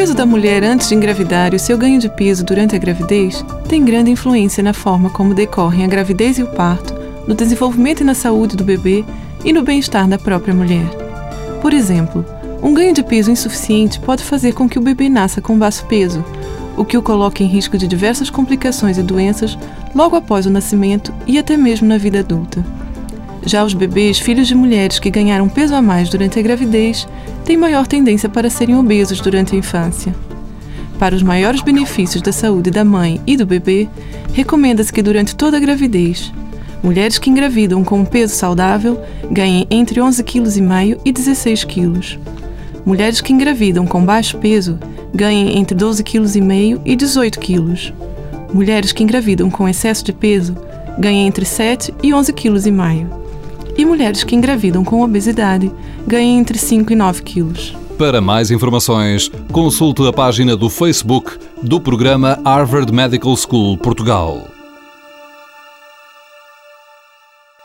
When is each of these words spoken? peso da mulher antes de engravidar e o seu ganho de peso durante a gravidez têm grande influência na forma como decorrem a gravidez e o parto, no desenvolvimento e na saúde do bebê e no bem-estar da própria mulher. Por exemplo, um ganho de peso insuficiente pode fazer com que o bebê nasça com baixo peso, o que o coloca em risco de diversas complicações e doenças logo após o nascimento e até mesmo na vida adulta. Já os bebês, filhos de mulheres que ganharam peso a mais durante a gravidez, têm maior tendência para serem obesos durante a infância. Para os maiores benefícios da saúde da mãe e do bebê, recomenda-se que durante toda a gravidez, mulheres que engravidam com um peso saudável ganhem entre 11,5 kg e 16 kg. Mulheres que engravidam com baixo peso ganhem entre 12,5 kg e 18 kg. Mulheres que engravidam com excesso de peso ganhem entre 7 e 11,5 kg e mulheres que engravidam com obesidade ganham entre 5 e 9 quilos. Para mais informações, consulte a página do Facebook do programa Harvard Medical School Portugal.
peso 0.00 0.14
da 0.14 0.24
mulher 0.24 0.64
antes 0.64 0.88
de 0.88 0.94
engravidar 0.94 1.52
e 1.52 1.56
o 1.56 1.60
seu 1.60 1.76
ganho 1.76 2.00
de 2.00 2.08
peso 2.08 2.42
durante 2.42 2.74
a 2.74 2.78
gravidez 2.78 3.44
têm 3.68 3.84
grande 3.84 4.10
influência 4.10 4.62
na 4.62 4.72
forma 4.72 5.10
como 5.10 5.34
decorrem 5.34 5.84
a 5.84 5.86
gravidez 5.86 6.38
e 6.38 6.42
o 6.42 6.46
parto, 6.46 6.94
no 7.28 7.34
desenvolvimento 7.34 8.00
e 8.00 8.04
na 8.04 8.14
saúde 8.14 8.56
do 8.56 8.64
bebê 8.64 9.04
e 9.44 9.52
no 9.52 9.62
bem-estar 9.62 10.08
da 10.08 10.18
própria 10.18 10.54
mulher. 10.54 10.86
Por 11.60 11.74
exemplo, 11.74 12.24
um 12.62 12.72
ganho 12.72 12.94
de 12.94 13.02
peso 13.02 13.30
insuficiente 13.30 14.00
pode 14.00 14.24
fazer 14.24 14.54
com 14.54 14.66
que 14.66 14.78
o 14.78 14.82
bebê 14.82 15.10
nasça 15.10 15.42
com 15.42 15.58
baixo 15.58 15.84
peso, 15.84 16.24
o 16.78 16.84
que 16.84 16.96
o 16.96 17.02
coloca 17.02 17.42
em 17.42 17.46
risco 17.46 17.76
de 17.76 17.86
diversas 17.86 18.30
complicações 18.30 18.96
e 18.96 19.02
doenças 19.02 19.58
logo 19.94 20.16
após 20.16 20.46
o 20.46 20.50
nascimento 20.50 21.12
e 21.26 21.38
até 21.38 21.58
mesmo 21.58 21.86
na 21.86 21.98
vida 21.98 22.20
adulta. 22.20 22.64
Já 23.44 23.64
os 23.64 23.72
bebês, 23.72 24.18
filhos 24.18 24.46
de 24.46 24.54
mulheres 24.54 24.98
que 24.98 25.10
ganharam 25.10 25.48
peso 25.48 25.74
a 25.74 25.80
mais 25.80 26.08
durante 26.10 26.38
a 26.38 26.42
gravidez, 26.42 27.08
têm 27.44 27.56
maior 27.56 27.86
tendência 27.86 28.28
para 28.28 28.50
serem 28.50 28.76
obesos 28.76 29.20
durante 29.20 29.54
a 29.54 29.58
infância. 29.58 30.14
Para 30.98 31.16
os 31.16 31.22
maiores 31.22 31.62
benefícios 31.62 32.22
da 32.22 32.32
saúde 32.32 32.70
da 32.70 32.84
mãe 32.84 33.20
e 33.26 33.36
do 33.36 33.46
bebê, 33.46 33.88
recomenda-se 34.34 34.92
que 34.92 35.02
durante 35.02 35.34
toda 35.34 35.56
a 35.56 35.60
gravidez, 35.60 36.30
mulheres 36.82 37.18
que 37.18 37.30
engravidam 37.30 37.82
com 37.82 38.00
um 38.00 38.04
peso 38.04 38.34
saudável 38.34 39.00
ganhem 39.30 39.66
entre 39.70 40.00
11,5 40.00 40.24
kg 40.24 41.00
e 41.02 41.10
16 41.10 41.64
kg. 41.64 42.18
Mulheres 42.84 43.22
que 43.22 43.32
engravidam 43.32 43.86
com 43.86 44.04
baixo 44.04 44.36
peso 44.36 44.78
ganhem 45.14 45.58
entre 45.58 45.76
12,5 45.76 46.04
kg 46.04 46.80
e 46.84 46.94
18 46.94 47.40
kg. 47.40 47.94
Mulheres 48.52 48.92
que 48.92 49.02
engravidam 49.02 49.50
com 49.50 49.68
excesso 49.68 50.04
de 50.04 50.12
peso 50.12 50.54
ganhem 50.98 51.26
entre 51.26 51.46
7 51.46 51.94
e 52.02 52.10
11,5 52.10 52.34
kg 52.34 53.19
e 53.80 53.84
mulheres 53.84 54.22
que 54.22 54.36
engravidam 54.36 54.84
com 54.84 55.02
obesidade 55.02 55.70
ganham 56.06 56.38
entre 56.38 56.58
5 56.58 56.92
e 56.92 56.96
9 56.96 57.22
quilos. 57.22 57.74
Para 57.96 58.20
mais 58.20 58.50
informações, 58.50 59.30
consulte 59.52 60.06
a 60.06 60.12
página 60.12 60.56
do 60.56 60.68
Facebook 60.68 61.38
do 61.62 61.80
programa 61.80 62.38
Harvard 62.44 62.92
Medical 62.92 63.36
School 63.36 63.76
Portugal. 63.78 64.49